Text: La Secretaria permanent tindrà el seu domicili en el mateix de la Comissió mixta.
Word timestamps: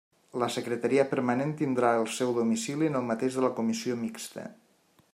La 0.43 0.45
Secretaria 0.53 1.03
permanent 1.11 1.51
tindrà 1.59 1.93
el 1.99 2.09
seu 2.21 2.33
domicili 2.39 2.91
en 2.93 2.99
el 3.01 3.07
mateix 3.13 3.39
de 3.41 3.45
la 3.49 3.53
Comissió 3.61 4.03
mixta. 4.07 4.49